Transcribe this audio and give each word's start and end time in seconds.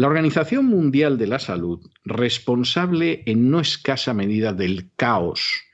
La 0.00 0.06
Organización 0.06 0.66
Mundial 0.66 1.18
de 1.18 1.26
la 1.26 1.40
Salud, 1.40 1.80
responsable 2.04 3.24
en 3.26 3.50
no 3.50 3.58
escasa 3.58 4.14
medida 4.14 4.52
del 4.52 4.92
caos 4.94 5.64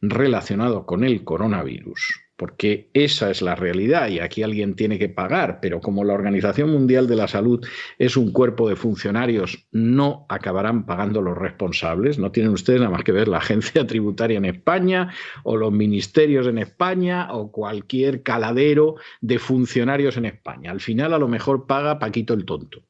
relacionado 0.00 0.86
con 0.86 1.04
el 1.04 1.22
coronavirus, 1.22 2.22
porque 2.34 2.88
esa 2.94 3.30
es 3.30 3.42
la 3.42 3.56
realidad 3.56 4.08
y 4.08 4.20
aquí 4.20 4.42
alguien 4.42 4.74
tiene 4.74 4.98
que 4.98 5.10
pagar, 5.10 5.58
pero 5.60 5.82
como 5.82 6.02
la 6.02 6.14
Organización 6.14 6.70
Mundial 6.70 7.06
de 7.06 7.16
la 7.16 7.28
Salud 7.28 7.62
es 7.98 8.16
un 8.16 8.32
cuerpo 8.32 8.70
de 8.70 8.76
funcionarios, 8.76 9.66
no 9.70 10.24
acabarán 10.30 10.86
pagando 10.86 11.20
los 11.20 11.36
responsables, 11.36 12.18
no 12.18 12.32
tienen 12.32 12.52
ustedes 12.52 12.80
nada 12.80 12.90
más 12.90 13.04
que 13.04 13.12
ver 13.12 13.28
la 13.28 13.36
agencia 13.36 13.86
tributaria 13.86 14.38
en 14.38 14.46
España 14.46 15.12
o 15.42 15.58
los 15.58 15.72
ministerios 15.72 16.46
en 16.46 16.56
España 16.56 17.28
o 17.34 17.52
cualquier 17.52 18.22
caladero 18.22 18.94
de 19.20 19.38
funcionarios 19.38 20.16
en 20.16 20.24
España. 20.24 20.70
Al 20.70 20.80
final 20.80 21.12
a 21.12 21.18
lo 21.18 21.28
mejor 21.28 21.66
paga 21.66 21.98
Paquito 21.98 22.32
el 22.32 22.46
tonto. 22.46 22.82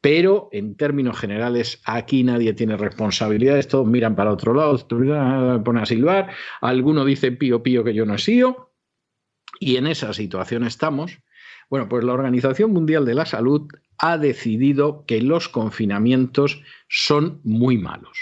Pero 0.00 0.48
en 0.52 0.76
términos 0.76 1.18
generales, 1.18 1.80
aquí 1.84 2.22
nadie 2.24 2.52
tiene 2.52 2.76
responsabilidades, 2.76 3.68
todos 3.68 3.86
miran 3.86 4.16
para 4.16 4.32
otro 4.32 4.54
lado, 4.54 4.86
ponen 5.64 5.82
a 5.82 5.86
silbar, 5.86 6.30
alguno 6.60 7.04
dice 7.04 7.32
pío 7.32 7.62
pío 7.62 7.84
que 7.84 7.94
yo 7.94 8.06
no 8.06 8.14
he 8.14 8.18
sido, 8.18 8.72
y 9.58 9.76
en 9.76 9.86
esa 9.86 10.12
situación 10.12 10.64
estamos. 10.64 11.18
Bueno, 11.68 11.88
pues 11.88 12.02
la 12.04 12.14
Organización 12.14 12.72
Mundial 12.72 13.04
de 13.04 13.14
la 13.14 13.26
Salud 13.26 13.68
ha 13.98 14.18
decidido 14.18 15.04
que 15.06 15.22
los 15.22 15.48
confinamientos 15.48 16.62
son 16.88 17.40
muy 17.44 17.78
malos 17.78 18.18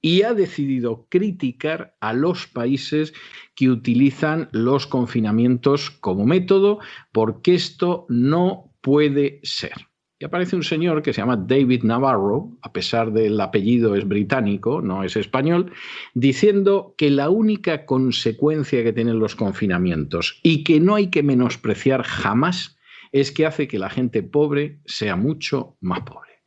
y 0.00 0.22
ha 0.22 0.32
decidido 0.32 1.06
criticar 1.08 1.96
a 2.00 2.12
los 2.12 2.46
países 2.46 3.12
que 3.54 3.68
utilizan 3.68 4.48
los 4.52 4.86
confinamientos 4.86 5.90
como 5.90 6.24
método 6.24 6.78
porque 7.12 7.54
esto 7.54 8.06
no 8.08 8.72
puede 8.80 9.40
ser. 9.42 9.74
Y 10.20 10.24
aparece 10.24 10.56
un 10.56 10.64
señor 10.64 11.02
que 11.02 11.12
se 11.12 11.20
llama 11.20 11.36
David 11.36 11.84
Navarro, 11.84 12.58
a 12.62 12.72
pesar 12.72 13.12
del 13.12 13.40
apellido 13.40 13.94
es 13.94 14.06
británico, 14.06 14.82
no 14.82 15.04
es 15.04 15.16
español, 15.16 15.72
diciendo 16.12 16.94
que 16.98 17.08
la 17.08 17.30
única 17.30 17.86
consecuencia 17.86 18.82
que 18.82 18.92
tienen 18.92 19.20
los 19.20 19.36
confinamientos 19.36 20.40
y 20.42 20.64
que 20.64 20.80
no 20.80 20.96
hay 20.96 21.10
que 21.10 21.22
menospreciar 21.22 22.02
jamás 22.02 22.78
es 23.12 23.30
que 23.30 23.46
hace 23.46 23.68
que 23.68 23.78
la 23.78 23.90
gente 23.90 24.24
pobre 24.24 24.80
sea 24.86 25.14
mucho 25.14 25.76
más 25.80 26.00
pobre. 26.00 26.42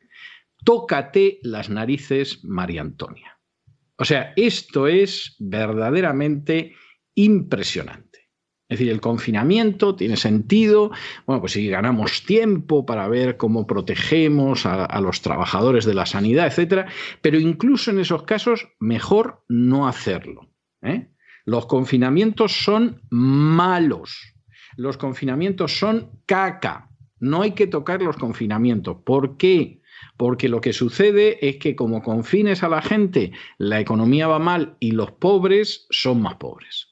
Tócate 0.64 1.40
las 1.42 1.70
narices, 1.70 2.44
María 2.44 2.82
Antonia. 2.82 3.40
O 3.96 4.04
sea, 4.04 4.34
esto 4.36 4.86
es 4.86 5.34
verdaderamente 5.38 6.74
impresionante. 7.14 8.11
Es 8.72 8.78
decir, 8.78 8.90
el 8.90 9.02
confinamiento 9.02 9.96
tiene 9.96 10.16
sentido, 10.16 10.92
bueno, 11.26 11.40
pues 11.40 11.52
si 11.52 11.68
ganamos 11.68 12.24
tiempo 12.24 12.86
para 12.86 13.06
ver 13.06 13.36
cómo 13.36 13.66
protegemos 13.66 14.64
a, 14.64 14.98
los 15.02 15.20
trabajadores 15.20 15.84
de 15.84 15.92
la 15.92 16.06
sanidad, 16.06 16.46
etcétera, 16.46 16.86
pero 17.20 17.38
incluso 17.38 17.90
en 17.90 17.98
esos 17.98 18.22
casos, 18.22 18.68
mejor 18.80 19.44
no 19.50 19.86
hacerlo. 19.86 20.48
¿eh? 20.80 21.10
Los 21.44 21.66
confinamientos 21.66 22.64
son 22.64 23.02
malos. 23.10 24.16
Los 24.76 24.96
confinamientos 24.96 25.78
son 25.78 26.22
caca. 26.24 26.88
No 27.20 27.42
hay 27.42 27.52
que 27.52 27.66
tocar 27.66 28.00
los 28.00 28.16
confinamientos. 28.16 28.96
¿Por 29.04 29.36
qué? 29.36 29.82
Porque 30.16 30.48
lo 30.48 30.62
que 30.62 30.72
sucede 30.72 31.46
es 31.46 31.58
que 31.58 31.76
como 31.76 32.02
confines 32.02 32.62
a 32.62 32.70
la 32.70 32.80
gente, 32.80 33.32
la 33.58 33.80
economía 33.80 34.28
va 34.28 34.38
mal 34.38 34.78
y 34.80 34.92
los 34.92 35.10
pobres 35.10 35.86
son 35.90 36.22
más 36.22 36.36
pobres. 36.36 36.91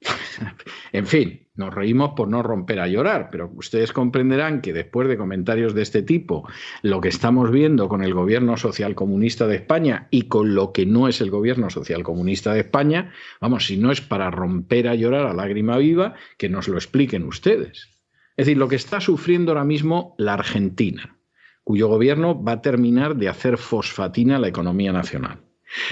en 0.92 1.06
fin, 1.06 1.48
nos 1.54 1.74
reímos 1.74 2.12
por 2.16 2.28
no 2.28 2.42
romper 2.42 2.80
a 2.80 2.88
llorar, 2.88 3.28
pero 3.30 3.50
ustedes 3.54 3.92
comprenderán 3.92 4.62
que 4.62 4.72
después 4.72 5.08
de 5.08 5.18
comentarios 5.18 5.74
de 5.74 5.82
este 5.82 6.02
tipo, 6.02 6.48
lo 6.82 7.00
que 7.00 7.08
estamos 7.08 7.50
viendo 7.50 7.88
con 7.88 8.02
el 8.02 8.14
gobierno 8.14 8.56
socialcomunista 8.56 9.46
de 9.46 9.56
España 9.56 10.08
y 10.10 10.22
con 10.22 10.54
lo 10.54 10.72
que 10.72 10.86
no 10.86 11.08
es 11.08 11.20
el 11.20 11.30
gobierno 11.30 11.70
socialcomunista 11.70 12.54
de 12.54 12.60
España, 12.60 13.12
vamos, 13.40 13.66
si 13.66 13.76
no 13.76 13.92
es 13.92 14.00
para 14.00 14.30
romper 14.30 14.88
a 14.88 14.94
llorar 14.94 15.26
a 15.26 15.34
lágrima 15.34 15.76
viva, 15.76 16.14
que 16.38 16.48
nos 16.48 16.68
lo 16.68 16.76
expliquen 16.76 17.24
ustedes. 17.24 17.90
Es 18.36 18.46
decir, 18.46 18.56
lo 18.56 18.68
que 18.68 18.76
está 18.76 19.00
sufriendo 19.00 19.52
ahora 19.52 19.64
mismo 19.64 20.14
la 20.16 20.34
Argentina, 20.34 21.18
cuyo 21.62 21.88
gobierno 21.88 22.42
va 22.42 22.52
a 22.52 22.62
terminar 22.62 23.16
de 23.16 23.28
hacer 23.28 23.58
fosfatina 23.58 24.38
la 24.38 24.48
economía 24.48 24.92
nacional. 24.92 25.44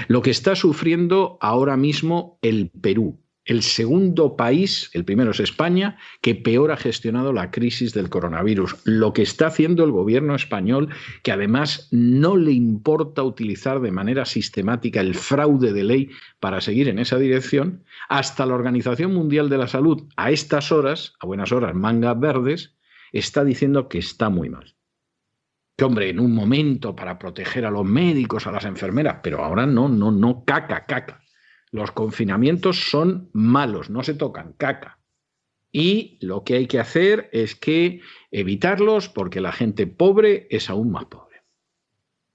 Lo 0.08 0.22
que 0.22 0.30
está 0.30 0.56
sufriendo 0.56 1.38
ahora 1.40 1.76
mismo 1.76 2.38
el 2.42 2.70
Perú, 2.70 3.20
el 3.48 3.62
segundo 3.62 4.36
país, 4.36 4.90
el 4.92 5.06
primero 5.06 5.30
es 5.30 5.40
España, 5.40 5.96
que 6.20 6.34
peor 6.34 6.70
ha 6.70 6.76
gestionado 6.76 7.32
la 7.32 7.50
crisis 7.50 7.94
del 7.94 8.10
coronavirus. 8.10 8.76
Lo 8.84 9.14
que 9.14 9.22
está 9.22 9.46
haciendo 9.46 9.84
el 9.84 9.90
gobierno 9.90 10.34
español, 10.34 10.90
que 11.22 11.32
además 11.32 11.88
no 11.90 12.36
le 12.36 12.52
importa 12.52 13.22
utilizar 13.22 13.80
de 13.80 13.90
manera 13.90 14.26
sistemática 14.26 15.00
el 15.00 15.14
fraude 15.14 15.72
de 15.72 15.82
ley 15.82 16.10
para 16.40 16.60
seguir 16.60 16.88
en 16.88 16.98
esa 16.98 17.16
dirección, 17.16 17.84
hasta 18.10 18.44
la 18.44 18.54
Organización 18.54 19.14
Mundial 19.14 19.48
de 19.48 19.56
la 19.56 19.66
Salud, 19.66 20.04
a 20.16 20.30
estas 20.30 20.70
horas, 20.70 21.14
a 21.18 21.26
buenas 21.26 21.50
horas, 21.50 21.74
mangas 21.74 22.20
verdes, 22.20 22.76
está 23.12 23.44
diciendo 23.44 23.88
que 23.88 23.96
está 23.96 24.28
muy 24.28 24.50
mal. 24.50 24.74
Que 25.74 25.84
hombre, 25.84 26.10
en 26.10 26.20
un 26.20 26.34
momento 26.34 26.94
para 26.94 27.18
proteger 27.18 27.64
a 27.64 27.70
los 27.70 27.86
médicos, 27.86 28.46
a 28.46 28.52
las 28.52 28.66
enfermeras, 28.66 29.20
pero 29.22 29.42
ahora 29.42 29.64
no, 29.64 29.88
no, 29.88 30.10
no, 30.10 30.44
caca, 30.44 30.84
caca. 30.84 31.22
Los 31.70 31.90
confinamientos 31.92 32.90
son 32.90 33.30
malos, 33.32 33.90
no 33.90 34.02
se 34.02 34.14
tocan, 34.14 34.54
caca. 34.54 34.98
Y 35.70 36.18
lo 36.20 36.44
que 36.44 36.54
hay 36.54 36.66
que 36.66 36.78
hacer 36.78 37.28
es 37.32 37.54
que 37.54 38.00
evitarlos 38.30 39.08
porque 39.08 39.40
la 39.40 39.52
gente 39.52 39.86
pobre 39.86 40.46
es 40.50 40.70
aún 40.70 40.90
más 40.90 41.04
pobre. 41.06 41.42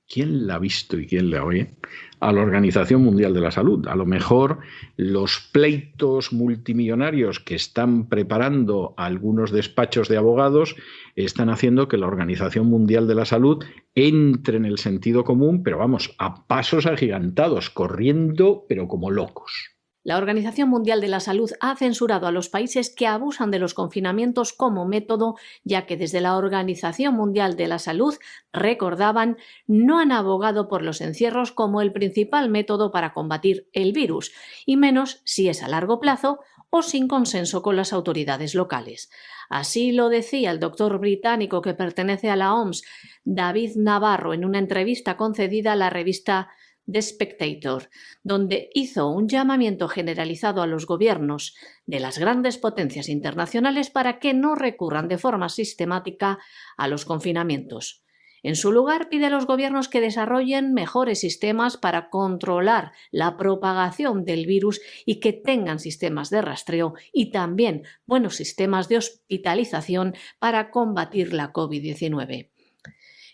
¿Quién 0.07 0.45
la 0.45 0.55
ha 0.55 0.59
visto 0.59 0.99
y 0.99 1.07
quién 1.07 1.31
la 1.31 1.43
oye? 1.43 1.75
A 2.23 2.31
la 2.31 2.41
Organización 2.41 3.01
Mundial 3.01 3.33
de 3.33 3.41
la 3.41 3.51
Salud. 3.51 3.85
A 3.85 3.95
lo 3.95 4.05
mejor 4.05 4.59
los 4.95 5.49
pleitos 5.51 6.31
multimillonarios 6.31 7.41
que 7.41 7.55
están 7.55 8.07
preparando 8.07 8.93
algunos 8.95 9.51
despachos 9.51 10.07
de 10.07 10.15
abogados 10.15 10.77
están 11.17 11.49
haciendo 11.49 11.89
que 11.89 11.97
la 11.97 12.07
Organización 12.07 12.67
Mundial 12.67 13.09
de 13.09 13.15
la 13.15 13.25
Salud 13.25 13.65
entre 13.93 14.55
en 14.55 14.63
el 14.63 14.77
sentido 14.77 15.25
común, 15.25 15.63
pero 15.63 15.77
vamos, 15.77 16.15
a 16.17 16.47
pasos 16.47 16.85
agigantados, 16.85 17.69
corriendo, 17.69 18.65
pero 18.69 18.87
como 18.87 19.11
locos. 19.11 19.72
La 20.03 20.17
Organización 20.17 20.67
Mundial 20.67 20.99
de 20.99 21.07
la 21.07 21.21
Salud 21.21 21.51
ha 21.61 21.77
censurado 21.77 22.27
a 22.27 22.31
los 22.31 22.49
países 22.49 22.93
que 22.93 23.07
abusan 23.07 23.51
de 23.51 23.59
los 23.59 23.73
confinamientos 23.73 24.51
como 24.51 24.85
método, 24.85 25.35
ya 25.63 25.85
que 25.85 25.95
desde 25.95 26.19
la 26.19 26.35
Organización 26.35 27.15
Mundial 27.15 27.55
de 27.55 27.67
la 27.67 27.79
Salud 27.79 28.15
recordaban 28.51 29.37
no 29.65 29.99
han 29.99 30.11
abogado 30.11 30.67
por 30.67 30.81
los 30.81 30.99
encierros 30.99 31.53
como 31.53 31.81
el 31.81 31.93
principal 31.93 32.49
método 32.49 32.91
para 32.91 33.13
combatir 33.13 33.69
el 33.71 33.93
virus, 33.93 34.33
y 34.65 34.75
menos 34.75 35.21
si 35.23 35.47
es 35.47 35.63
a 35.63 35.69
largo 35.69 36.01
plazo 36.01 36.39
o 36.69 36.81
sin 36.81 37.07
consenso 37.07 37.61
con 37.61 37.75
las 37.77 37.93
autoridades 37.93 38.55
locales. 38.55 39.09
Así 39.47 39.91
lo 39.91 40.09
decía 40.09 40.51
el 40.51 40.59
doctor 40.59 40.99
británico 40.99 41.61
que 41.61 41.75
pertenece 41.75 42.29
a 42.29 42.35
la 42.35 42.55
OMS, 42.55 42.83
David 43.23 43.75
Navarro, 43.75 44.33
en 44.33 44.43
una 44.43 44.59
entrevista 44.59 45.15
concedida 45.15 45.73
a 45.73 45.75
la 45.77 45.89
revista 45.89 46.49
The 46.91 47.01
Spectator, 47.01 47.89
donde 48.23 48.69
hizo 48.73 49.09
un 49.09 49.27
llamamiento 49.27 49.87
generalizado 49.87 50.61
a 50.61 50.67
los 50.67 50.85
gobiernos 50.85 51.55
de 51.85 51.99
las 51.99 52.17
grandes 52.17 52.57
potencias 52.57 53.09
internacionales 53.09 53.89
para 53.89 54.19
que 54.19 54.33
no 54.33 54.55
recurran 54.55 55.07
de 55.07 55.17
forma 55.17 55.49
sistemática 55.49 56.39
a 56.77 56.87
los 56.87 57.05
confinamientos. 57.05 58.03
En 58.45 58.57
su 58.57 58.73
lugar, 58.73 59.07
pide 59.07 59.27
a 59.27 59.29
los 59.29 59.47
gobiernos 59.47 59.87
que 59.87 60.01
desarrollen 60.01 60.73
mejores 60.73 61.21
sistemas 61.21 61.77
para 61.77 62.09
controlar 62.09 62.91
la 63.09 63.37
propagación 63.37 64.25
del 64.25 64.45
virus 64.45 64.81
y 65.05 65.21
que 65.21 65.31
tengan 65.31 65.79
sistemas 65.79 66.29
de 66.29 66.41
rastreo 66.41 66.93
y 67.13 67.31
también 67.31 67.83
buenos 68.05 68.35
sistemas 68.35 68.89
de 68.89 68.97
hospitalización 68.97 70.13
para 70.39 70.71
combatir 70.71 71.33
la 71.33 71.53
COVID-19. 71.53 72.52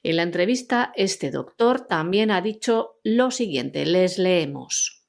En 0.04 0.16
la 0.16 0.24
entrevista, 0.24 0.94
este 0.96 1.32
doctor 1.32 1.88
también 1.88 2.32
ha 2.32 2.42
dicho 2.42 3.00
lo 3.04 3.32
siguiente, 3.32 3.86
les 3.86 4.18
leemos. 4.18 5.00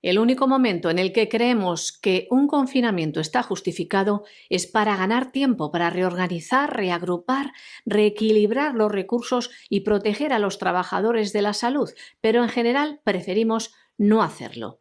El 0.00 0.20
único 0.20 0.46
momento 0.46 0.90
en 0.90 0.98
el 1.00 1.12
que 1.12 1.28
creemos 1.28 1.90
que 1.92 2.28
un 2.30 2.46
confinamiento 2.46 3.18
está 3.18 3.42
justificado 3.42 4.24
es 4.48 4.68
para 4.68 4.96
ganar 4.96 5.32
tiempo, 5.32 5.72
para 5.72 5.90
reorganizar, 5.90 6.74
reagrupar, 6.76 7.52
reequilibrar 7.84 8.74
los 8.74 8.92
recursos 8.92 9.50
y 9.68 9.80
proteger 9.80 10.32
a 10.32 10.38
los 10.38 10.58
trabajadores 10.58 11.32
de 11.32 11.42
la 11.42 11.52
salud, 11.52 11.90
pero 12.20 12.44
en 12.44 12.48
general 12.48 13.00
preferimos 13.02 13.74
no 13.96 14.22
hacerlo. 14.22 14.80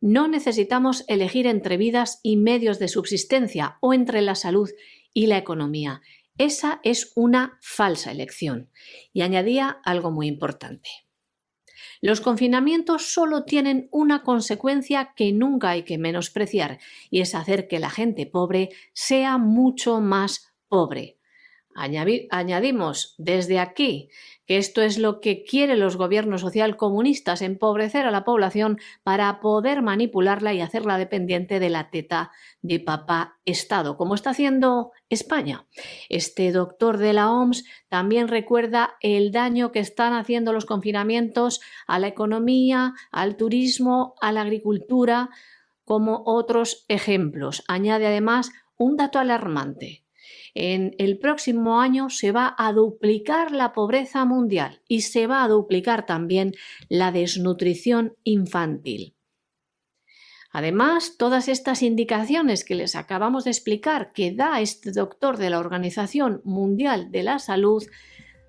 No 0.00 0.28
necesitamos 0.28 1.04
elegir 1.08 1.46
entre 1.46 1.78
vidas 1.78 2.20
y 2.22 2.36
medios 2.36 2.78
de 2.78 2.88
subsistencia 2.88 3.78
o 3.80 3.94
entre 3.94 4.20
la 4.20 4.34
salud 4.34 4.70
y 5.14 5.26
la 5.26 5.38
economía. 5.38 6.02
Esa 6.38 6.80
es 6.84 7.12
una 7.16 7.58
falsa 7.60 8.12
elección. 8.12 8.70
Y 9.12 9.22
añadía 9.22 9.80
algo 9.84 10.10
muy 10.10 10.28
importante. 10.28 10.88
Los 12.00 12.20
confinamientos 12.20 13.12
solo 13.12 13.44
tienen 13.44 13.88
una 13.90 14.22
consecuencia 14.22 15.12
que 15.16 15.32
nunca 15.32 15.70
hay 15.70 15.82
que 15.82 15.98
menospreciar, 15.98 16.78
y 17.10 17.20
es 17.20 17.34
hacer 17.34 17.66
que 17.66 17.80
la 17.80 17.90
gente 17.90 18.26
pobre 18.26 18.70
sea 18.92 19.36
mucho 19.36 20.00
más 20.00 20.54
pobre. 20.68 21.17
Añadimos 21.74 23.14
desde 23.18 23.58
aquí 23.58 24.10
que 24.46 24.56
esto 24.56 24.80
es 24.80 24.98
lo 24.98 25.20
que 25.20 25.44
quieren 25.44 25.78
los 25.78 25.96
gobiernos 25.96 26.40
social 26.40 26.76
comunistas, 26.76 27.42
empobrecer 27.42 28.06
a 28.06 28.10
la 28.10 28.24
población 28.24 28.78
para 29.02 29.40
poder 29.40 29.82
manipularla 29.82 30.54
y 30.54 30.62
hacerla 30.62 30.96
dependiente 30.96 31.60
de 31.60 31.68
la 31.68 31.90
teta 31.90 32.32
de 32.62 32.80
papá 32.80 33.38
Estado, 33.44 33.98
como 33.98 34.14
está 34.14 34.30
haciendo 34.30 34.92
España. 35.10 35.66
Este 36.08 36.50
doctor 36.50 36.96
de 36.96 37.12
la 37.12 37.30
OMS 37.30 37.64
también 37.88 38.28
recuerda 38.28 38.96
el 39.00 39.32
daño 39.32 39.70
que 39.70 39.80
están 39.80 40.14
haciendo 40.14 40.54
los 40.54 40.64
confinamientos 40.64 41.60
a 41.86 41.98
la 41.98 42.08
economía, 42.08 42.94
al 43.12 43.36
turismo, 43.36 44.14
a 44.22 44.32
la 44.32 44.40
agricultura, 44.40 45.28
como 45.84 46.22
otros 46.24 46.86
ejemplos. 46.88 47.64
Añade 47.68 48.06
además 48.06 48.50
un 48.78 48.96
dato 48.96 49.18
alarmante 49.18 50.04
en 50.54 50.94
el 50.98 51.18
próximo 51.18 51.80
año 51.80 52.10
se 52.10 52.32
va 52.32 52.54
a 52.58 52.72
duplicar 52.72 53.52
la 53.52 53.72
pobreza 53.72 54.24
mundial 54.24 54.82
y 54.88 55.02
se 55.02 55.26
va 55.26 55.44
a 55.44 55.48
duplicar 55.48 56.06
también 56.06 56.52
la 56.88 57.12
desnutrición 57.12 58.14
infantil. 58.24 59.14
Además, 60.50 61.16
todas 61.18 61.46
estas 61.48 61.82
indicaciones 61.82 62.64
que 62.64 62.74
les 62.74 62.96
acabamos 62.96 63.44
de 63.44 63.50
explicar 63.50 64.12
que 64.12 64.32
da 64.32 64.60
este 64.60 64.92
doctor 64.92 65.36
de 65.36 65.50
la 65.50 65.58
Organización 65.58 66.40
Mundial 66.42 67.10
de 67.10 67.22
la 67.22 67.38
Salud 67.38 67.84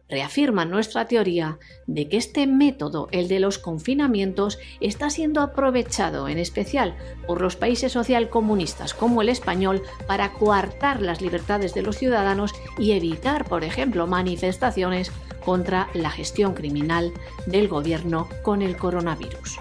reafirma 0.10 0.66
nuestra 0.66 1.06
teoría 1.06 1.60
de 1.86 2.10
que 2.10 2.18
este 2.18 2.48
método, 2.48 3.08
el 3.12 3.28
de 3.28 3.40
los 3.40 3.60
confinamientos, 3.60 4.58
está 4.82 5.10
siendo 5.10 5.42
aprovechado 5.42 6.28
en 6.28 6.40
especial 6.40 6.96
por 7.28 7.42
los 7.42 7.56
países 7.56 7.92
socialcomunistas 7.92 8.94
como 8.94 9.22
el 9.22 9.30
español 9.30 9.84
para 10.08 10.34
coartar 10.34 11.02
las 11.02 11.22
libertades 11.22 11.74
de 11.74 11.84
los 11.84 11.98
ciudadanos 11.98 12.54
y 12.78 12.94
evitar, 12.94 13.46
por 13.46 13.64
ejemplo, 13.64 14.08
manifestaciones 14.08 15.12
contra 15.46 15.88
la 15.94 16.10
gestión 16.10 16.54
criminal 16.54 17.14
del 17.46 17.68
gobierno 17.68 18.28
con 18.42 18.62
el 18.62 18.78
coronavirus. 18.78 19.60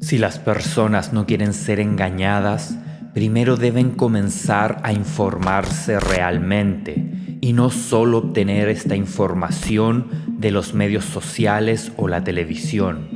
Si 0.00 0.18
las 0.18 0.38
personas 0.38 1.12
no 1.12 1.26
quieren 1.26 1.52
ser 1.52 1.80
engañadas, 1.80 2.76
primero 3.14 3.56
deben 3.56 3.92
comenzar 3.92 4.80
a 4.84 4.92
informarse 4.92 5.98
realmente 5.98 7.21
y 7.42 7.54
no 7.54 7.70
solo 7.70 8.18
obtener 8.18 8.68
esta 8.68 8.94
información 8.94 10.06
de 10.28 10.52
los 10.52 10.74
medios 10.74 11.04
sociales 11.04 11.90
o 11.96 12.06
la 12.06 12.22
televisión. 12.22 13.08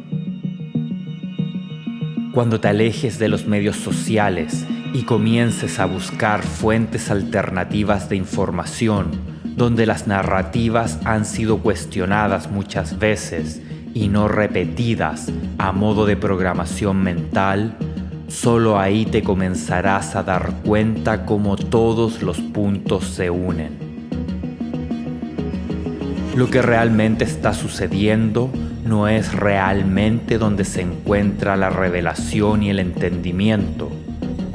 Cuando 2.34 2.60
te 2.60 2.66
alejes 2.66 3.20
de 3.20 3.28
los 3.28 3.46
medios 3.46 3.76
sociales 3.76 4.66
y 4.92 5.04
comiences 5.04 5.78
a 5.78 5.86
buscar 5.86 6.42
fuentes 6.42 7.08
alternativas 7.08 8.08
de 8.08 8.16
información, 8.16 9.12
donde 9.44 9.86
las 9.86 10.08
narrativas 10.08 10.98
han 11.04 11.24
sido 11.24 11.58
cuestionadas 11.58 12.50
muchas 12.50 12.98
veces 12.98 13.62
y 13.94 14.08
no 14.08 14.26
repetidas 14.26 15.30
a 15.56 15.70
modo 15.70 16.04
de 16.04 16.16
programación 16.16 17.00
mental, 17.00 17.76
solo 18.26 18.80
ahí 18.80 19.06
te 19.06 19.22
comenzarás 19.22 20.16
a 20.16 20.24
dar 20.24 20.52
cuenta 20.64 21.24
cómo 21.24 21.56
todos 21.56 22.22
los 22.22 22.40
puntos 22.40 23.04
se 23.04 23.30
unen. 23.30 23.85
Lo 26.36 26.50
que 26.50 26.60
realmente 26.60 27.24
está 27.24 27.54
sucediendo 27.54 28.50
no 28.84 29.08
es 29.08 29.32
realmente 29.32 30.36
donde 30.36 30.66
se 30.66 30.82
encuentra 30.82 31.56
la 31.56 31.70
revelación 31.70 32.62
y 32.62 32.68
el 32.68 32.78
entendimiento, 32.78 33.90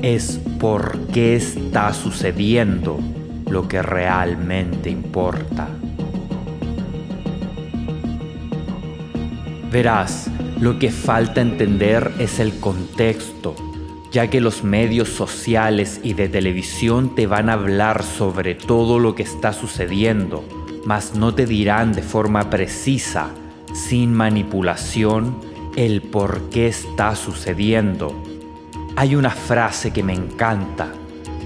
es 0.04 0.40
por 0.60 1.08
qué 1.08 1.36
está 1.36 1.92
sucediendo 1.96 3.00
lo 3.50 3.68
que 3.68 3.82
realmente 3.82 4.92
importa. 4.92 5.70
Verás, 9.72 10.30
lo 10.60 10.78
que 10.78 10.92
falta 10.92 11.42
entender 11.42 12.12
es 12.20 12.40
el 12.40 12.60
contexto, 12.60 13.56
ya 14.12 14.30
que 14.30 14.40
los 14.40 14.64
medios 14.64 15.10
sociales 15.10 16.00
y 16.04 16.14
de 16.14 16.30
televisión 16.30 17.16
te 17.16 17.26
van 17.26 17.50
a 17.50 17.54
hablar 17.54 18.04
sobre 18.04 18.54
todo 18.54 19.00
lo 19.00 19.16
que 19.16 19.24
está 19.24 19.52
sucediendo, 19.52 20.46
mas 20.86 21.16
no 21.16 21.34
te 21.34 21.46
dirán 21.46 21.94
de 21.94 22.02
forma 22.02 22.50
precisa, 22.50 23.30
sin 23.74 24.14
manipulación, 24.14 25.38
el 25.76 26.02
por 26.02 26.50
qué 26.50 26.68
está 26.68 27.16
sucediendo. 27.16 28.22
Hay 28.96 29.16
una 29.16 29.30
frase 29.30 29.92
que 29.92 30.04
me 30.04 30.14
encanta, 30.14 30.92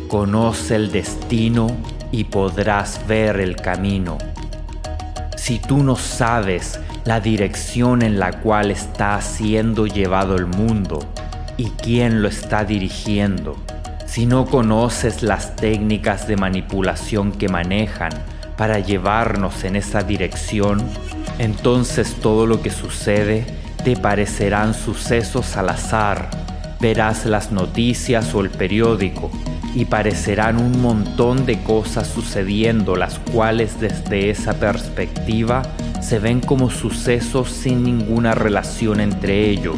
conoce 0.08 0.76
el 0.76 0.92
destino 0.92 1.68
y 2.12 2.26
podrás 2.26 3.06
ver 3.08 3.40
el 3.40 3.56
camino. 3.56 4.18
Si 5.38 5.60
tú 5.60 5.84
no 5.84 5.96
sabes 5.96 6.80
la 7.04 7.20
dirección 7.20 8.02
en 8.02 8.20
la 8.20 8.40
cual 8.42 8.72
está 8.72 9.22
siendo 9.22 9.86
llevado 9.86 10.36
el 10.36 10.48
mundo 10.48 11.06
y 11.58 11.70
quién 11.70 12.22
lo 12.24 12.28
está 12.28 12.66
dirigiendo, 12.66 13.56
si 14.08 14.26
no 14.26 14.46
conoces 14.46 15.22
las 15.22 15.56
técnicas 15.56 16.28
de 16.28 16.38
manipulación 16.38 17.32
que 17.32 17.50
manejan, 17.50 18.12
para 18.58 18.80
llevarnos 18.80 19.64
en 19.64 19.76
esa 19.76 20.02
dirección, 20.04 20.82
entonces 21.40 22.16
todo 22.22 22.48
lo 22.48 22.62
que 22.62 22.70
sucede 22.70 23.46
te 23.84 23.96
parecerán 23.96 24.74
sucesos 24.74 25.58
al 25.58 25.70
azar. 25.70 26.30
Verás 26.80 27.26
las 27.26 27.52
noticias 27.52 28.34
o 28.34 28.42
el 28.42 28.50
periódico 28.50 29.32
y 29.76 29.86
parecerán 29.86 30.58
un 30.58 30.82
montón 30.82 31.46
de 31.46 31.62
cosas 31.62 32.08
sucediendo, 32.08 32.96
las 32.96 33.20
cuales 33.20 33.80
desde 33.80 34.30
esa 34.30 34.54
perspectiva 34.54 35.64
se 36.02 36.20
ven 36.20 36.40
como 36.40 36.70
sucesos 36.70 37.50
sin 37.50 37.84
ninguna 37.84 38.36
relación 38.36 39.02
entre 39.02 39.50
ellos. 39.50 39.78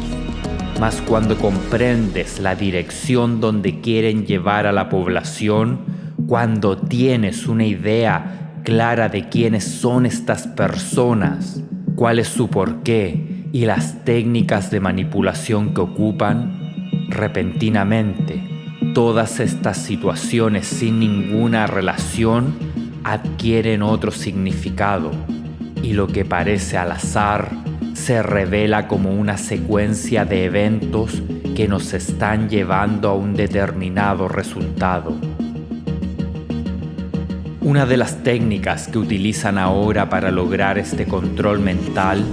Mas 0.78 1.02
cuando 1.02 1.36
comprendes 1.36 2.38
la 2.38 2.54
dirección 2.54 3.40
donde 3.40 3.80
quieren 3.80 4.26
llevar 4.26 4.66
a 4.66 4.72
la 4.72 4.88
población, 4.88 5.80
cuando 6.28 6.76
tienes 6.76 7.48
una 7.48 7.64
idea 7.64 8.47
clara 8.68 9.08
de 9.08 9.30
quiénes 9.30 9.64
son 9.64 10.04
estas 10.04 10.46
personas, 10.46 11.62
cuál 11.96 12.18
es 12.18 12.28
su 12.28 12.50
porqué 12.50 13.46
y 13.50 13.64
las 13.64 14.04
técnicas 14.04 14.70
de 14.70 14.78
manipulación 14.78 15.72
que 15.72 15.80
ocupan, 15.80 17.08
repentinamente 17.08 18.46
todas 18.92 19.40
estas 19.40 19.78
situaciones 19.78 20.66
sin 20.66 21.00
ninguna 21.00 21.66
relación 21.66 22.58
adquieren 23.04 23.80
otro 23.80 24.10
significado 24.10 25.12
y 25.82 25.94
lo 25.94 26.06
que 26.06 26.26
parece 26.26 26.76
al 26.76 26.92
azar 26.92 27.48
se 27.94 28.22
revela 28.22 28.86
como 28.86 29.12
una 29.12 29.38
secuencia 29.38 30.26
de 30.26 30.44
eventos 30.44 31.22
que 31.56 31.68
nos 31.68 31.94
están 31.94 32.50
llevando 32.50 33.08
a 33.08 33.14
un 33.14 33.32
determinado 33.32 34.28
resultado. 34.28 35.16
Una 37.68 37.84
de 37.84 37.98
las 37.98 38.22
técnicas 38.22 38.88
que 38.88 38.96
utilizan 38.96 39.58
ahora 39.58 40.08
para 40.08 40.30
lograr 40.30 40.78
este 40.78 41.04
control 41.04 41.60
mental 41.60 42.24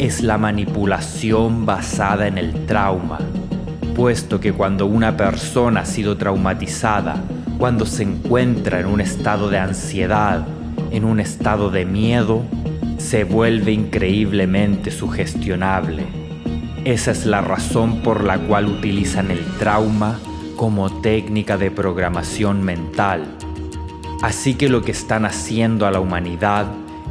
es 0.00 0.20
la 0.20 0.36
manipulación 0.36 1.64
basada 1.64 2.26
en 2.26 2.38
el 2.38 2.66
trauma, 2.66 3.20
puesto 3.94 4.40
que 4.40 4.52
cuando 4.52 4.86
una 4.86 5.16
persona 5.16 5.82
ha 5.82 5.84
sido 5.84 6.16
traumatizada, 6.16 7.22
cuando 7.56 7.86
se 7.86 8.02
encuentra 8.02 8.80
en 8.80 8.86
un 8.86 9.00
estado 9.00 9.48
de 9.48 9.58
ansiedad, 9.58 10.44
en 10.90 11.04
un 11.04 11.20
estado 11.20 11.70
de 11.70 11.84
miedo, 11.84 12.42
se 12.98 13.22
vuelve 13.22 13.70
increíblemente 13.70 14.90
sugestionable. 14.90 16.04
Esa 16.84 17.12
es 17.12 17.26
la 17.26 17.42
razón 17.42 18.02
por 18.02 18.24
la 18.24 18.38
cual 18.38 18.66
utilizan 18.66 19.30
el 19.30 19.44
trauma 19.60 20.18
como 20.56 21.00
técnica 21.00 21.56
de 21.56 21.70
programación 21.70 22.64
mental 22.64 23.36
Así 24.22 24.54
que 24.54 24.68
lo 24.68 24.82
que 24.82 24.92
están 24.92 25.24
haciendo 25.24 25.86
a 25.86 25.90
la 25.90 26.00
humanidad 26.00 26.66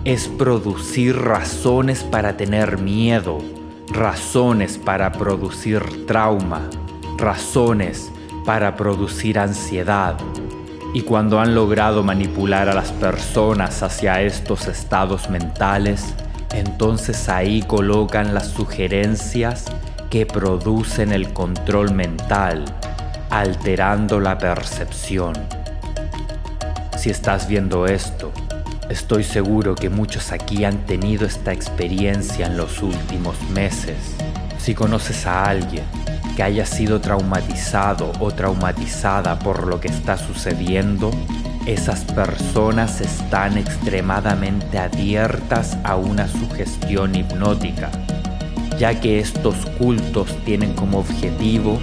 es 0.06 0.28
producir 0.28 1.18
razones 1.18 2.04
para 2.04 2.38
tener 2.38 2.78
miedo, 2.78 3.40
razones 3.92 4.78
para 4.78 5.12
producir 5.12 6.06
trauma, 6.06 6.70
razones 7.18 8.12
para 8.46 8.76
producir 8.76 9.40
ansiedad. 9.40 10.18
Y 10.94 11.02
cuando 11.02 11.40
han 11.40 11.56
logrado 11.56 12.04
manipular 12.04 12.70
a 12.70 12.74
las 12.74 12.92
personas 12.92 13.82
hacia 13.82 14.22
estos 14.22 14.68
estados 14.68 15.30
mentales, 15.30 16.14
entonces 16.54 17.28
ahí 17.28 17.62
colocan 17.64 18.34
las 18.34 18.48
sugerencias 18.48 19.66
que 20.10 20.26
producen 20.26 21.12
el 21.12 21.34
control 21.34 21.94
mental, 21.94 22.66
alterando 23.30 24.20
la 24.20 24.38
percepción. 24.38 25.59
Si 27.00 27.10
estás 27.10 27.48
viendo 27.48 27.86
esto, 27.86 28.30
estoy 28.90 29.24
seguro 29.24 29.74
que 29.74 29.90
muchos 29.90 30.34
aquí 30.34 30.66
han 30.66 30.86
tenido 30.86 31.26
esta 31.26 31.54
experiencia 31.54 32.48
en 32.48 32.58
los 32.58 32.84
últimos 32.84 33.42
meses. 33.52 33.96
Si 34.58 34.76
conoces 34.76 35.26
a 35.26 35.46
alguien 35.46 35.86
que 36.36 36.44
haya 36.44 36.66
sido 36.66 37.00
traumatizado 37.00 38.12
o 38.20 38.32
traumatizada 38.32 39.40
por 39.40 39.66
lo 39.66 39.80
que 39.80 39.88
está 39.88 40.18
sucediendo, 40.18 41.10
esas 41.66 42.02
personas 42.04 43.00
están 43.00 43.58
extremadamente 43.58 44.78
abiertas 44.78 45.78
a 45.86 45.96
una 45.96 46.28
sugestión 46.28 47.16
hipnótica, 47.16 47.92
ya 48.78 49.00
que 49.00 49.22
estos 49.22 49.56
cultos 49.78 50.36
tienen 50.44 50.74
como 50.74 51.00
objetivo 51.00 51.80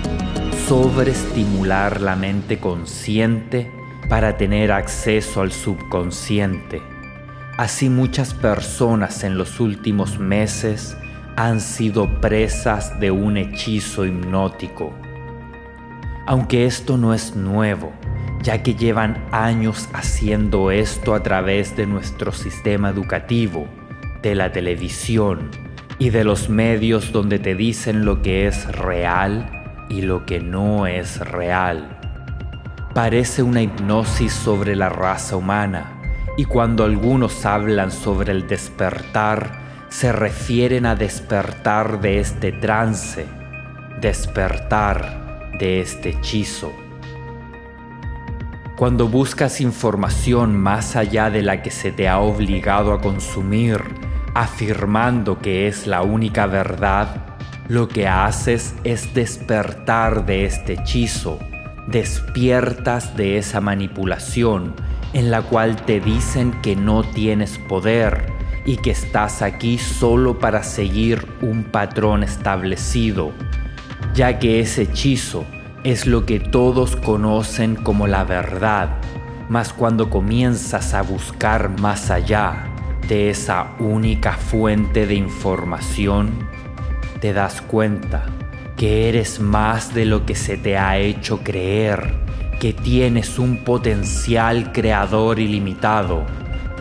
sobreestimular 0.68 2.02
la 2.02 2.16
mente 2.16 2.58
consciente 2.58 3.85
para 4.08 4.36
tener 4.36 4.72
acceso 4.72 5.40
al 5.40 5.52
subconsciente. 5.52 6.82
Así 7.58 7.88
muchas 7.88 8.34
personas 8.34 9.24
en 9.24 9.38
los 9.38 9.60
últimos 9.60 10.18
meses 10.18 10.96
han 11.36 11.60
sido 11.60 12.20
presas 12.20 12.98
de 13.00 13.10
un 13.10 13.36
hechizo 13.36 14.06
hipnótico. 14.06 14.92
Aunque 16.26 16.66
esto 16.66 16.96
no 16.96 17.14
es 17.14 17.36
nuevo, 17.36 17.92
ya 18.42 18.62
que 18.62 18.74
llevan 18.74 19.24
años 19.32 19.88
haciendo 19.92 20.70
esto 20.70 21.14
a 21.14 21.22
través 21.22 21.76
de 21.76 21.86
nuestro 21.86 22.32
sistema 22.32 22.90
educativo, 22.90 23.68
de 24.22 24.34
la 24.34 24.52
televisión 24.52 25.50
y 25.98 26.10
de 26.10 26.24
los 26.24 26.48
medios 26.48 27.12
donde 27.12 27.38
te 27.38 27.54
dicen 27.54 28.04
lo 28.04 28.22
que 28.22 28.46
es 28.46 28.66
real 28.76 29.50
y 29.88 30.02
lo 30.02 30.26
que 30.26 30.40
no 30.40 30.86
es 30.86 31.20
real. 31.20 31.95
Parece 32.96 33.42
una 33.42 33.60
hipnosis 33.60 34.32
sobre 34.32 34.74
la 34.74 34.88
raza 34.88 35.36
humana 35.36 36.00
y 36.38 36.46
cuando 36.46 36.82
algunos 36.82 37.44
hablan 37.44 37.92
sobre 37.92 38.32
el 38.32 38.48
despertar, 38.48 39.84
se 39.90 40.12
refieren 40.12 40.86
a 40.86 40.94
despertar 40.94 42.00
de 42.00 42.20
este 42.20 42.52
trance, 42.52 43.26
despertar 44.00 45.50
de 45.58 45.82
este 45.82 46.08
hechizo. 46.08 46.72
Cuando 48.78 49.08
buscas 49.08 49.60
información 49.60 50.56
más 50.56 50.96
allá 50.96 51.28
de 51.28 51.42
la 51.42 51.60
que 51.60 51.70
se 51.70 51.92
te 51.92 52.08
ha 52.08 52.20
obligado 52.20 52.94
a 52.94 53.02
consumir, 53.02 53.78
afirmando 54.32 55.38
que 55.38 55.68
es 55.68 55.86
la 55.86 56.00
única 56.00 56.46
verdad, 56.46 57.26
lo 57.68 57.88
que 57.88 58.08
haces 58.08 58.74
es 58.84 59.12
despertar 59.12 60.24
de 60.24 60.46
este 60.46 60.72
hechizo, 60.72 61.38
despiertas 61.86 63.16
de 63.16 63.38
esa 63.38 63.60
manipulación 63.60 64.74
en 65.12 65.30
la 65.30 65.42
cual 65.42 65.76
te 65.76 66.00
dicen 66.00 66.52
que 66.62 66.76
no 66.76 67.04
tienes 67.04 67.58
poder 67.58 68.32
y 68.64 68.76
que 68.78 68.90
estás 68.90 69.42
aquí 69.42 69.78
solo 69.78 70.38
para 70.38 70.62
seguir 70.62 71.26
un 71.40 71.64
patrón 71.64 72.24
establecido, 72.24 73.32
ya 74.14 74.38
que 74.38 74.60
ese 74.60 74.82
hechizo 74.82 75.46
es 75.84 76.06
lo 76.06 76.26
que 76.26 76.40
todos 76.40 76.96
conocen 76.96 77.76
como 77.76 78.08
la 78.08 78.24
verdad, 78.24 78.90
mas 79.48 79.72
cuando 79.72 80.10
comienzas 80.10 80.94
a 80.94 81.02
buscar 81.02 81.80
más 81.80 82.10
allá 82.10 82.66
de 83.08 83.30
esa 83.30 83.68
única 83.78 84.32
fuente 84.32 85.06
de 85.06 85.14
información, 85.14 86.30
te 87.20 87.32
das 87.32 87.62
cuenta 87.62 88.26
que 88.76 89.08
eres 89.08 89.40
más 89.40 89.94
de 89.94 90.04
lo 90.04 90.26
que 90.26 90.34
se 90.34 90.58
te 90.58 90.76
ha 90.76 90.98
hecho 90.98 91.42
creer, 91.42 92.12
que 92.60 92.74
tienes 92.74 93.38
un 93.38 93.64
potencial 93.64 94.72
creador 94.72 95.38
ilimitado, 95.38 96.24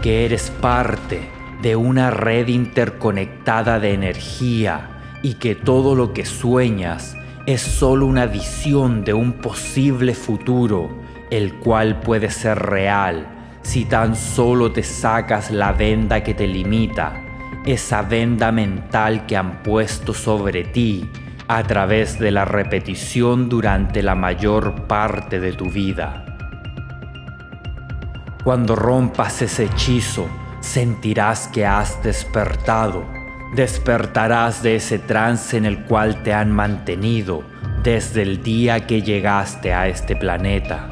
que 0.02 0.26
eres 0.26 0.52
parte 0.62 1.22
de 1.62 1.78
una 1.78 2.12
red 2.12 2.50
interconectada 2.50 3.80
de 3.80 3.94
energía 3.94 5.20
y 5.24 5.36
que 5.36 5.56
todo 5.56 5.96
lo 5.96 6.14
que 6.14 6.26
sueñas 6.26 7.16
es 7.46 7.62
solo 7.62 8.06
una 8.08 8.26
visión 8.26 9.06
de 9.06 9.14
un 9.14 9.34
posible 9.34 10.16
futuro, 10.16 10.90
el 11.32 11.54
cual 11.56 12.02
puede 12.02 12.30
ser 12.30 12.60
real 12.60 13.28
si 13.62 13.86
tan 13.86 14.16
solo 14.16 14.72
te 14.72 14.84
sacas 14.84 15.50
la 15.50 15.72
venda 15.72 16.24
que 16.24 16.34
te 16.34 16.46
limita, 16.46 17.22
esa 17.66 18.02
venda 18.02 18.52
mental 18.52 19.26
que 19.26 19.38
han 19.38 19.64
puesto 19.64 20.14
sobre 20.14 20.66
ti 20.66 21.10
a 21.48 21.64
través 21.64 22.20
de 22.20 22.32
la 22.32 22.46
repetición 22.46 23.50
durante 23.50 24.02
la 24.04 24.16
mayor 24.16 24.88
parte 24.88 25.40
de 25.40 25.54
tu 25.54 25.70
vida. 25.70 26.26
Cuando 28.44 28.76
rompas 28.76 29.42
ese 29.42 29.66
hechizo, 29.66 30.28
sentirás 30.62 31.48
que 31.48 31.66
has 31.66 32.02
despertado 32.04 33.16
despertarás 33.56 34.62
de 34.62 34.76
ese 34.76 35.00
trance 35.00 35.56
en 35.56 35.66
el 35.66 35.86
cual 35.86 36.24
te 36.24 36.34
han 36.34 36.52
mantenido 36.52 37.44
desde 37.84 38.22
el 38.22 38.44
día 38.44 38.86
que 38.86 39.02
llegaste 39.02 39.74
a 39.74 39.88
este 39.88 40.16
planeta. 40.16 40.92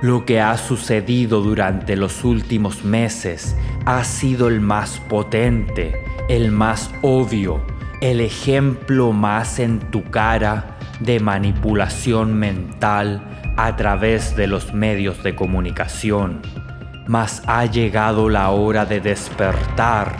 Lo 0.00 0.24
que 0.24 0.40
ha 0.40 0.56
sucedido 0.56 1.40
durante 1.40 1.96
los 1.96 2.24
últimos 2.24 2.84
meses 2.84 3.56
ha 3.84 4.04
sido 4.04 4.48
el 4.48 4.60
más 4.60 5.00
potente, 5.08 5.94
el 6.28 6.52
más 6.52 6.90
obvio, 7.02 7.64
el 8.04 8.20
ejemplo 8.20 9.12
más 9.12 9.58
en 9.58 9.80
tu 9.90 10.04
cara 10.10 10.76
de 11.00 11.20
manipulación 11.20 12.34
mental 12.34 13.22
a 13.56 13.76
través 13.76 14.36
de 14.36 14.46
los 14.46 14.74
medios 14.74 15.22
de 15.22 15.34
comunicación. 15.34 16.42
Mas 17.06 17.42
ha 17.46 17.64
llegado 17.64 18.28
la 18.28 18.50
hora 18.50 18.84
de 18.84 19.00
despertar 19.00 20.16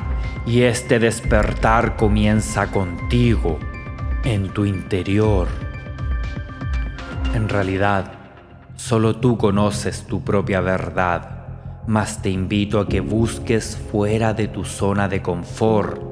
y 0.47 0.63
este 0.63 0.99
despertar 0.99 1.97
comienza 1.97 2.71
contigo, 2.71 3.59
en 4.25 4.49
tu 4.49 4.65
interior. 4.65 5.49
En 7.35 7.51
realidad, 7.51 8.13
solo 8.77 9.17
tú 9.17 9.37
conoces 9.37 10.07
tu 10.07 10.25
propia 10.25 10.63
verdad, 10.63 11.45
mas 11.87 12.23
te 12.23 12.31
invito 12.31 12.81
a 12.81 12.89
que 12.89 13.01
busques 13.01 13.77
fuera 13.93 14.33
de 14.33 14.49
tu 14.49 14.65
zona 14.65 15.07
de 15.07 15.21
confort, 15.21 16.04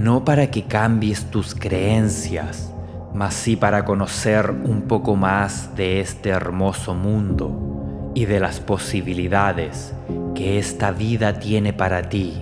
no 0.00 0.24
para 0.24 0.50
que 0.50 0.62
cambies 0.62 1.26
tus 1.26 1.54
creencias, 1.54 2.72
mas 3.12 3.34
sí 3.34 3.54
para 3.54 3.84
conocer 3.84 4.50
un 4.50 4.82
poco 4.88 5.14
más 5.14 5.76
de 5.76 6.00
este 6.00 6.30
hermoso 6.30 6.94
mundo 6.94 8.12
y 8.14 8.24
de 8.24 8.40
las 8.40 8.60
posibilidades 8.60 9.92
que 10.34 10.58
esta 10.58 10.90
vida 10.90 11.38
tiene 11.38 11.74
para 11.74 12.08
ti. 12.08 12.40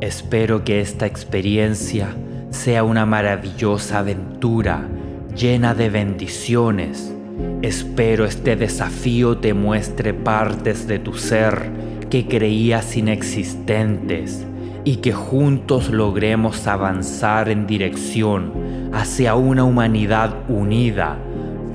Espero 0.00 0.62
que 0.62 0.80
esta 0.80 1.06
experiencia 1.06 2.14
sea 2.50 2.84
una 2.84 3.06
maravillosa 3.06 3.98
aventura 3.98 4.86
llena 5.34 5.74
de 5.74 5.90
bendiciones. 5.90 7.12
Espero 7.62 8.24
este 8.24 8.54
desafío 8.54 9.38
te 9.38 9.52
muestre 9.52 10.14
partes 10.14 10.86
de 10.86 11.00
tu 11.00 11.14
ser 11.14 11.72
que 12.08 12.28
creías 12.28 12.96
inexistentes 12.96 14.46
y 14.84 14.96
que 14.96 15.12
juntos 15.12 15.88
logremos 15.90 16.66
avanzar 16.66 17.48
en 17.48 17.66
dirección 17.66 18.90
hacia 18.92 19.34
una 19.34 19.64
humanidad 19.64 20.34
unida, 20.48 21.16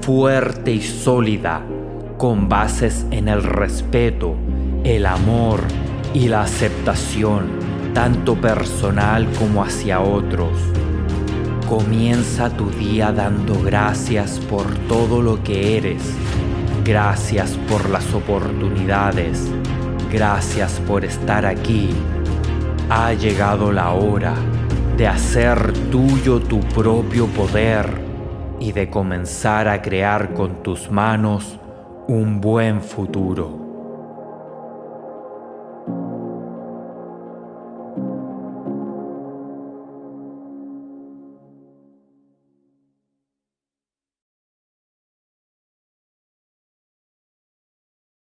fuerte 0.01 0.71
y 0.71 0.81
sólida, 0.81 1.61
con 2.17 2.47
bases 2.49 3.05
en 3.11 3.27
el 3.27 3.43
respeto, 3.43 4.35
el 4.83 5.05
amor 5.05 5.61
y 6.13 6.27
la 6.27 6.41
aceptación 6.41 7.69
tanto 7.93 8.35
personal 8.35 9.27
como 9.37 9.63
hacia 9.63 10.01
otros. 10.01 10.57
Comienza 11.67 12.49
tu 12.49 12.69
día 12.71 13.11
dando 13.11 13.61
gracias 13.61 14.39
por 14.49 14.65
todo 14.87 15.21
lo 15.21 15.43
que 15.43 15.77
eres. 15.77 16.01
Gracias 16.83 17.57
por 17.67 17.89
las 17.89 18.13
oportunidades. 18.13 19.51
Gracias 20.11 20.81
por 20.87 21.05
estar 21.05 21.45
aquí. 21.45 21.89
Ha 22.91 23.13
llegado 23.13 23.72
la 23.72 23.91
hora 23.91 24.34
de 24.98 25.05
hacer 25.05 25.74
tuyo 25.91 26.39
tu 26.39 26.60
propio 26.60 27.27
poder 27.27 27.86
y 28.60 28.72
de 28.72 28.89
comenzar 28.89 29.67
a 29.67 29.79
crear 29.79 30.34
con 30.34 30.63
tus 30.63 30.89
manos 30.89 31.60
un 32.08 32.41
buen 32.41 32.81
futuro. 32.81 33.58